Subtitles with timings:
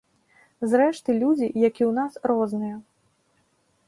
[0.69, 2.75] Зрэшты, людзі, як і ў нас, розныя.